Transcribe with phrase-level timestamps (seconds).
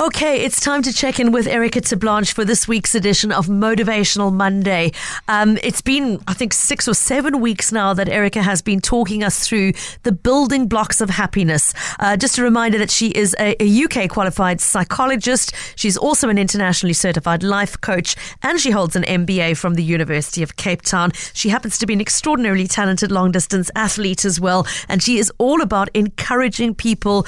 [0.00, 4.32] Okay, it's time to check in with Erica Terblanche for this week's edition of Motivational
[4.32, 4.90] Monday.
[5.28, 9.22] Um, it's been, I think, six or seven weeks now that Erica has been talking
[9.22, 9.72] us through
[10.02, 11.72] the building blocks of happiness.
[12.00, 15.54] Uh, just a reminder that she is a, a, UK qualified psychologist.
[15.76, 20.42] She's also an internationally certified life coach, and she holds an MBA from the University
[20.42, 21.12] of Cape Town.
[21.34, 25.30] She happens to be an extraordinarily talented long distance athlete as well, and she is
[25.38, 27.26] all about encouraging people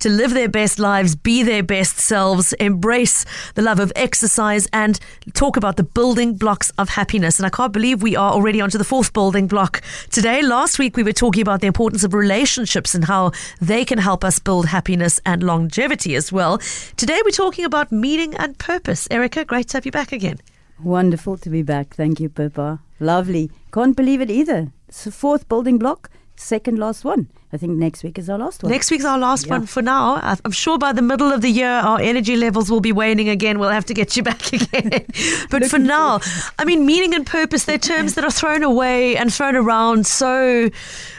[0.00, 3.24] to live their best lives, be their best selves, embrace
[3.54, 4.98] the love of exercise, and
[5.34, 7.38] talk about the building blocks of happiness.
[7.38, 10.42] And I can't believe we are already onto the fourth building block today.
[10.42, 14.24] Last week, we were talking about the importance of relationships and how they can help
[14.24, 16.58] us build happiness and longevity as well.
[16.96, 19.08] Today, we're talking about meaning and purpose.
[19.10, 20.38] Erica, great to have you back again.
[20.82, 21.94] Wonderful to be back.
[21.94, 22.80] Thank you, Pippa.
[23.00, 23.50] Lovely.
[23.72, 24.72] Can't believe it either.
[24.88, 27.28] It's the fourth building block second last one.
[27.50, 28.70] I think next week is our last one.
[28.70, 29.52] Next week's our last yeah.
[29.52, 30.20] one for now.
[30.44, 33.58] I'm sure by the middle of the year, our energy levels will be waning again.
[33.58, 35.06] We'll have to get you back again.
[35.50, 36.20] but for now,
[36.58, 40.68] I mean, meaning and purpose, they're terms that are thrown away and thrown around so,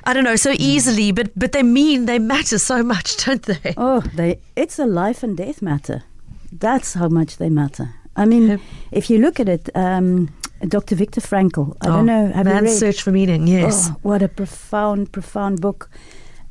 [0.03, 3.73] I don't know, so easily, but, but they mean, they matter so much, don't they?
[3.75, 6.03] Oh, they, it's a life and death matter.
[6.51, 7.95] That's how much they matter.
[8.15, 8.59] I mean,
[8.91, 10.29] if you look at it, um,
[10.67, 10.95] Dr.
[10.95, 11.75] Viktor Frankl.
[11.81, 12.31] I oh, don't know.
[12.31, 13.89] Have Man's Search for Meaning, yes.
[13.89, 15.89] Oh, what a profound, profound book.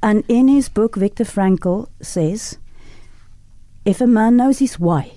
[0.02, 2.58] And in his book, Viktor Frankl says
[3.84, 5.12] if a man knows his why,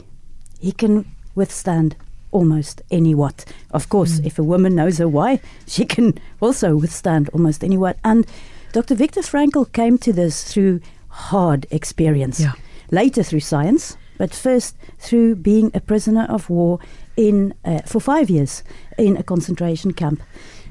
[0.59, 1.95] he can withstand
[2.31, 3.45] almost any what.
[3.71, 4.25] Of course, mm.
[4.25, 7.97] if a woman knows her why, she can also withstand almost any what.
[8.03, 8.25] And
[8.71, 8.95] Dr.
[8.95, 12.53] Viktor Frankl came to this through hard experience, yeah.
[12.89, 16.77] later through science, but first through being a prisoner of war
[17.17, 18.63] in uh, for five years
[18.95, 20.21] in a concentration camp,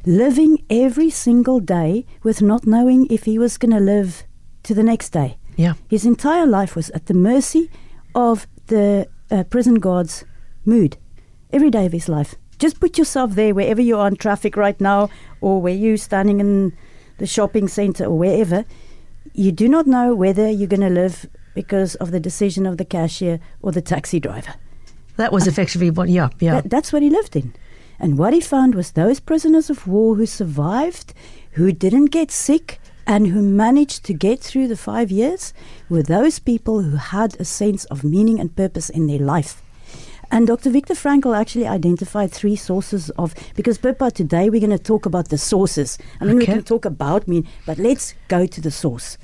[0.06, 4.22] living every single day with not knowing if he was going to live
[4.62, 5.36] to the next day.
[5.56, 7.72] Yeah, his entire life was at the mercy
[8.14, 10.24] of the uh, prison guards'
[10.64, 10.96] mood
[11.52, 12.36] every day of his life.
[12.60, 16.38] Just put yourself there, wherever you are in traffic right now, or where you're standing
[16.38, 16.72] in
[17.18, 18.64] the shopping center or wherever.
[19.34, 22.84] You do not know whether you're going to live because of the decision of the
[22.84, 24.54] cashier or the taxi driver.
[25.16, 26.60] That was effectively what, yeah, yeah.
[26.60, 27.54] That, that's what he lived in.
[27.98, 31.12] And what he found was those prisoners of war who survived,
[31.52, 35.52] who didn't get sick, and who managed to get through the five years
[35.88, 39.62] were those people who had a sense of meaning and purpose in their life.
[40.30, 40.70] And Dr.
[40.70, 45.28] Viktor Frankl actually identified three sources of, because Pippa, today we're going to talk about
[45.28, 45.98] the sources.
[46.20, 46.46] I mean, okay.
[46.46, 49.18] we can talk about meaning, but let's go to the source.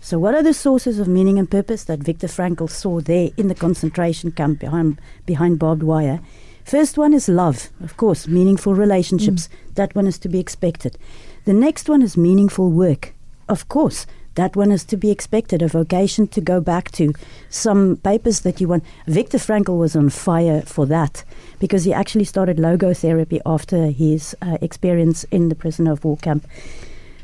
[0.00, 3.48] So, what are the sources of meaning and purpose that Viktor Frankl saw there in
[3.48, 6.20] the concentration camp behind, behind barbed wire?
[6.64, 9.48] First one is love, of course, meaningful relationships.
[9.48, 9.74] Mm.
[9.76, 10.98] That one is to be expected.
[11.44, 13.14] The next one is meaningful work.
[13.48, 17.12] Of course, that one is to be expected, a vocation to go back to,
[17.48, 18.84] some papers that you want.
[19.06, 21.24] Viktor Frankl was on fire for that
[21.58, 26.46] because he actually started logotherapy after his uh, experience in the prisoner of war camp.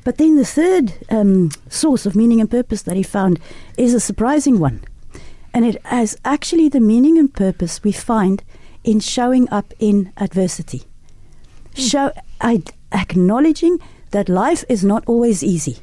[0.04, 3.38] But then the third um, source of meaning and purpose that he found
[3.76, 4.82] is a surprising one.
[5.54, 8.42] And it has actually the meaning and purpose we find
[8.84, 10.82] in showing up in adversity.
[11.74, 11.90] Mm.
[11.90, 13.78] Show, I, acknowledging
[14.10, 15.78] that life is not always easy,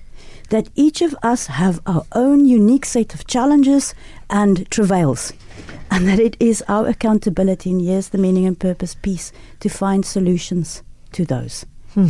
[0.49, 3.93] that each of us have our own unique set of challenges
[4.29, 5.33] and travails,
[5.89, 10.05] and that it is our accountability, and here's the meaning and purpose piece, to find
[10.05, 11.65] solutions to those.
[11.93, 12.07] Hmm.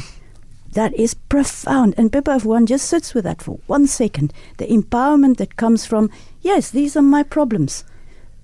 [0.73, 1.95] That is profound.
[1.97, 5.85] And Pippa, if one just sits with that for one second, the empowerment that comes
[5.85, 7.83] from, yes, these are my problems,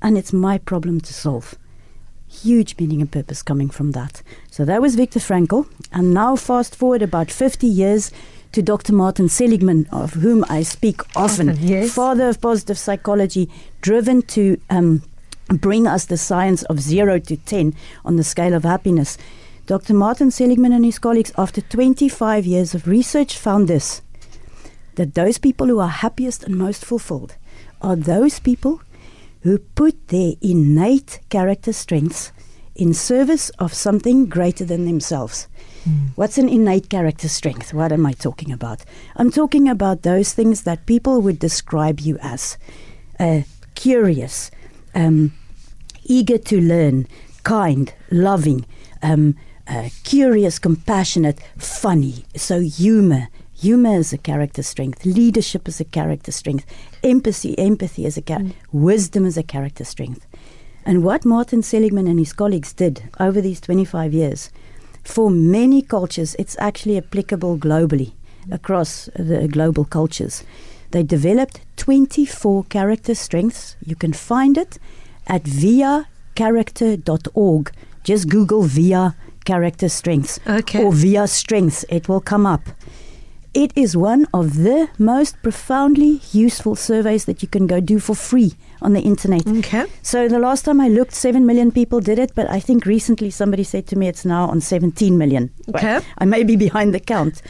[0.01, 1.55] and it's my problem to solve.
[2.27, 4.23] Huge meaning and purpose coming from that.
[4.49, 5.67] So that was Viktor Frankl.
[5.91, 8.11] And now, fast forward about 50 years
[8.51, 8.93] to Dr.
[8.93, 11.93] Martin Seligman, of whom I speak often, often yes.
[11.93, 13.49] father of positive psychology,
[13.81, 15.03] driven to um,
[15.49, 19.17] bring us the science of zero to 10 on the scale of happiness.
[19.65, 19.95] Dr.
[19.95, 24.01] Martin Seligman and his colleagues, after 25 years of research, found this
[24.95, 27.35] that those people who are happiest and most fulfilled
[27.81, 28.81] are those people
[29.41, 32.31] who put their innate character strengths
[32.75, 35.47] in service of something greater than themselves.
[35.87, 36.09] Mm.
[36.15, 37.73] What's an innate character strength?
[37.73, 38.83] What am I talking about?
[39.15, 42.57] I'm talking about those things that people would describe you as
[43.19, 43.41] uh,
[43.75, 44.49] curious,
[44.93, 45.33] um,
[46.03, 47.07] eager to learn,
[47.43, 48.65] kind, loving,
[49.01, 49.35] um,
[49.67, 52.25] uh, curious, compassionate, funny.
[52.35, 55.05] So humor, humor is a character strength.
[55.05, 56.65] Leadership is a character strength.
[57.03, 58.53] Empathy, empathy is a character.
[58.53, 58.55] Mm.
[58.71, 60.27] Wisdom is a character strength.
[60.85, 64.51] And what Martin Seligman and his colleagues did over these 25 years,
[65.03, 68.11] for many cultures, it's actually applicable globally
[68.51, 70.43] across the global cultures.
[70.91, 73.77] They developed 24 character strengths.
[73.85, 74.77] You can find it
[75.27, 77.71] at viacharacter.org.
[78.03, 79.15] Just Google Via
[79.45, 80.83] Character Strengths Okay.
[80.83, 81.85] or Via Strengths.
[81.89, 82.61] It will come up.
[83.53, 88.13] It is one of the most profoundly useful surveys that you can go do for
[88.13, 88.51] free
[88.81, 89.47] on the internet.
[89.47, 89.85] Okay.
[90.01, 93.29] So the last time I looked, 7 million people did it, but I think recently
[93.29, 95.51] somebody said to me it's now on 17 million.
[95.69, 96.01] Okay.
[96.17, 97.41] I may be behind the count.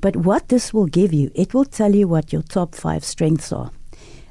[0.00, 3.52] But what this will give you, it will tell you what your top five strengths
[3.52, 3.70] are.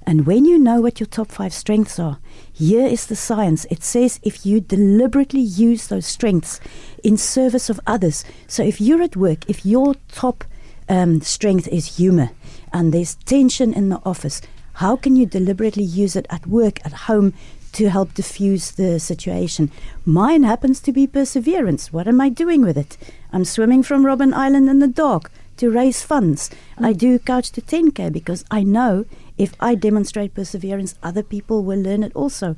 [0.05, 2.19] And when you know what your top five strengths are,
[2.51, 3.65] here is the science.
[3.71, 6.59] It says if you deliberately use those strengths
[7.03, 8.25] in service of others.
[8.47, 10.44] So if you're at work, if your top
[10.89, 12.31] um, strength is humor
[12.71, 14.41] and there's tension in the office,
[14.73, 17.33] how can you deliberately use it at work, at home,
[17.73, 19.71] to help diffuse the situation?
[20.06, 21.94] Mine happens to be perseverance.
[21.94, 22.97] What am I doing with it?
[23.31, 26.49] I'm swimming from Robben Island in the dark to raise funds.
[26.77, 29.06] I do couch to 10k because I know
[29.38, 32.56] if I demonstrate perseverance, other people will learn it also.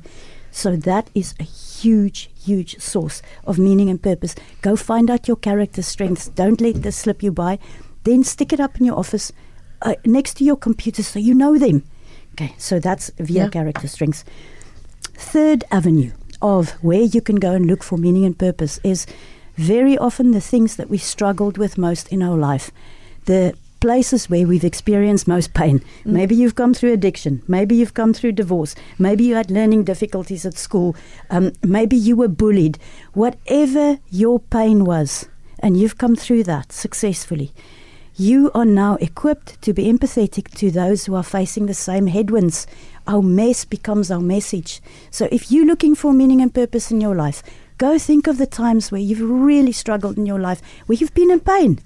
[0.50, 4.34] So that is a huge, huge source of meaning and purpose.
[4.62, 6.28] Go find out your character strengths.
[6.28, 7.58] Don't let this slip you by.
[8.04, 9.32] Then stick it up in your office
[9.82, 11.82] uh, next to your computer so you know them.
[12.34, 13.48] Okay, so that's via Yeah.
[13.48, 14.24] character strengths.
[15.14, 16.12] Third avenue
[16.42, 19.06] of where you can go and look for meaning and purpose is
[19.56, 22.70] very often the things that we struggled with most in our life.
[23.24, 23.54] The
[23.86, 25.80] places where we've experienced most pain.
[26.04, 27.42] Maybe you've come through addiction.
[27.46, 28.74] Maybe you've come through divorce.
[28.98, 30.96] Maybe you had learning difficulties at school.
[31.30, 32.80] Um, maybe you were bullied.
[33.12, 35.28] Whatever your pain was,
[35.60, 37.52] and you've come through that successfully,
[38.16, 42.66] you are now equipped to be empathetic to those who are facing the same headwinds.
[43.06, 44.80] Our mess becomes our message.
[45.12, 47.40] So if you're looking for meaning and purpose in your life,
[47.78, 51.30] go think of the times where you've really struggled in your life, where you've been
[51.30, 51.78] in pain.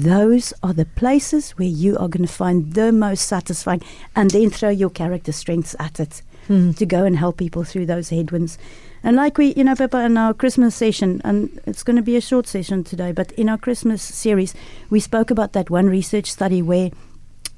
[0.00, 3.82] Those are the places where you are going to find the most satisfying,
[4.16, 6.72] and then throw your character strengths at it hmm.
[6.72, 8.56] to go and help people through those headwinds.
[9.02, 12.16] And like we, you know, Pippa, in our Christmas session, and it's going to be
[12.16, 14.54] a short session today, but in our Christmas series,
[14.88, 16.90] we spoke about that one research study where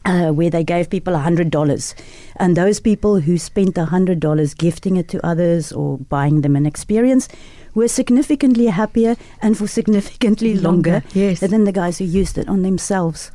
[0.04, 1.94] uh, where they gave people $100.
[2.36, 7.28] And those people who spent $100 gifting it to others or buying them an experience
[7.74, 11.40] were significantly happier and for significantly longer, Longer, yes.
[11.40, 13.30] than the guys who used it on themselves.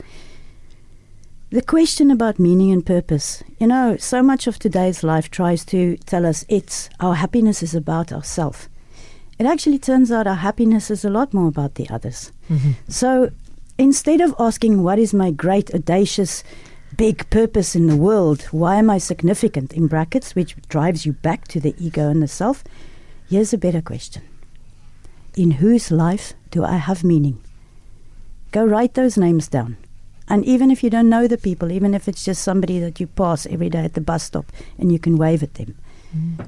[1.50, 5.96] The question about meaning and purpose, you know, so much of today's life tries to
[6.06, 8.68] tell us it's our happiness is about ourselves.
[9.40, 12.32] It actually turns out our happiness is a lot more about the others.
[12.90, 13.30] So
[13.78, 16.44] instead of asking, What is my great, audacious,
[16.96, 18.44] big purpose in the world?
[18.52, 19.74] Why am I significant?
[19.74, 22.64] in brackets, which drives you back to the ego and the self,
[23.30, 24.24] here's a better question
[25.36, 27.42] In whose life do I have meaning?
[28.52, 29.78] Go write those names down.
[30.30, 33.08] And even if you don't know the people, even if it's just somebody that you
[33.08, 35.78] pass every day at the bus stop and you can wave at them,
[36.16, 36.48] mm.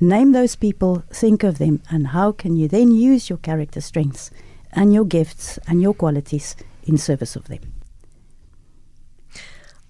[0.00, 4.30] name those people, think of them, and how can you then use your character strengths
[4.74, 7.60] and your gifts and your qualities in service of them?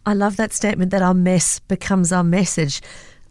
[0.07, 2.83] I love that statement that our mess becomes our message.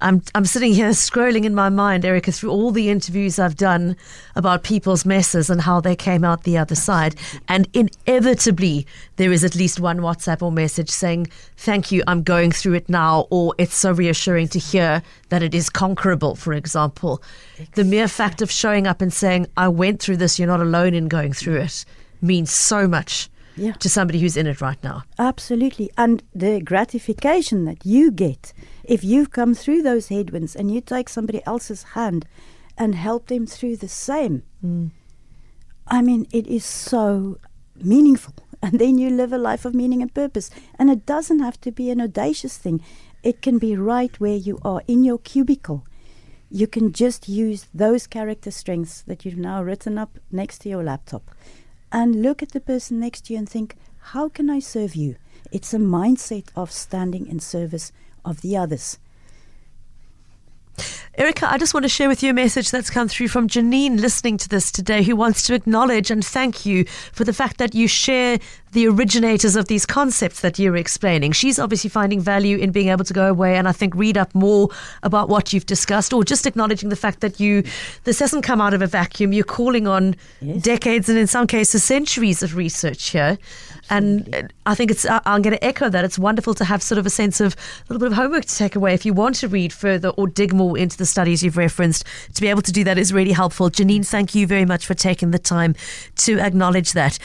[0.04, 3.96] I'm I'm sitting here scrolling in my mind, Erica, through all the interviews I've done
[4.36, 7.16] about people's messes and how they came out the other side.
[7.48, 8.86] And inevitably
[9.16, 12.90] there is at least one WhatsApp or message saying, Thank you, I'm going through it
[12.90, 17.24] now, or it's so reassuring to hear that it is conquerable, for example.
[17.76, 20.94] The mere fact of showing up and saying, I went through this, you're not alone
[20.94, 21.86] in going through it,
[22.22, 23.74] means so much Yeah.
[23.74, 25.04] to somebody who's in it right now.
[25.20, 25.92] Absolutely.
[25.98, 31.10] And the gratification that you get if you've come through those headwinds and you take
[31.10, 32.26] somebody else's hand
[32.78, 34.44] and help them through the same.
[34.64, 34.92] Mm.
[35.88, 37.38] I mean, it is so
[37.76, 38.34] meaningful.
[38.64, 40.50] And then you live a life of meaning and purpose.
[40.80, 42.82] And it doesn't have to be an audacious thing,
[43.22, 45.86] it can be right where you are in your cubicle.
[46.50, 50.82] You can just use those character strengths that you've now written up next to your
[50.84, 51.30] laptop
[51.94, 55.16] and look at the person next to you and think, how can I serve you?
[55.52, 57.94] It's a mindset of standing in service
[58.26, 58.98] of the others.
[61.16, 64.00] Erica, I just want to share with you a message that's come through from Janine
[64.00, 67.76] listening to this today, who wants to acknowledge and thank you for the fact that
[67.76, 68.40] you share
[68.74, 71.32] the originators of these concepts that you're explaining.
[71.32, 74.34] She's obviously finding value in being able to go away and I think read up
[74.36, 74.70] more
[75.04, 77.64] about what you've discussed, or just acknowledging the fact that you
[78.04, 79.32] this hasn't come out of a vacuum.
[79.34, 80.62] You're calling on Yes.
[80.62, 83.38] decades and in some cases centuries of research here.
[83.90, 86.04] And uh, I think it's, I'm going to echo that.
[86.04, 88.56] It's wonderful to have sort of a sense of a little bit of homework to
[88.56, 91.58] take away if you want to read further or dig more into the studies you've
[91.58, 92.06] referenced.
[92.34, 93.70] To be able to do that is really helpful.
[93.70, 95.76] Janine, thank you very much for taking the time
[96.18, 97.20] to acknowledge that.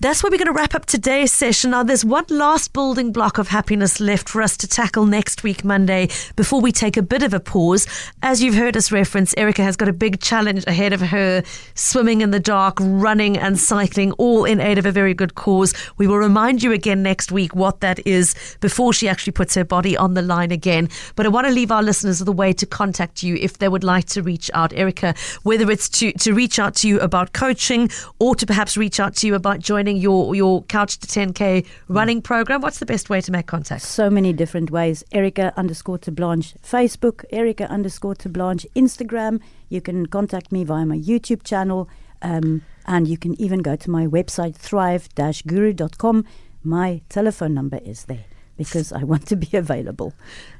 [0.00, 1.72] That's where we're going to wrap up today's session.
[1.72, 5.64] Now, there's one last building block of happiness left for us to tackle next week,
[5.64, 7.84] Monday, before we take a bit of a pause.
[8.22, 11.42] As you've heard us reference, Erica has got a big challenge ahead of her
[11.74, 15.74] swimming in the dark, running and cycling, all in aid of a very good cause.
[15.96, 19.64] We will remind you again next week what that is before she actually puts her
[19.64, 20.90] body on the line again.
[21.16, 23.68] But I want to leave our listeners with a way to contact you if they
[23.68, 24.72] would like to reach out.
[24.74, 27.90] Erica, whether it's to, to reach out to you about coaching
[28.20, 32.22] or to perhaps reach out to you about joining your your Couch to 10K running
[32.22, 32.60] program?
[32.60, 33.82] What's the best way to make contact?
[33.82, 35.02] So many different ways.
[35.12, 39.40] Erica underscore Terblanche, Facebook, Erica underscore Terblanche, Instagram.
[39.68, 41.88] You can contact me via my YouTube channel.
[42.20, 45.08] Um, and you can even go to my website, thrive
[45.46, 46.24] guru.com.
[46.64, 48.24] My telephone number is there
[48.58, 50.12] because I want to be available.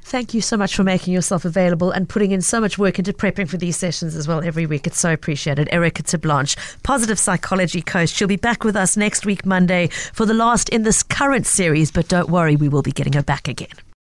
[0.03, 3.13] Thank you so much for making yourself available and putting in so much work into
[3.13, 4.87] prepping for these sessions as well every week.
[4.87, 5.69] It's so appreciated.
[5.71, 8.09] Erica Terblanche, positive psychology coach.
[8.09, 11.91] She'll be back with us next week, Monday, for the last in this current series,
[11.91, 13.88] but don't worry, we will be getting her back again.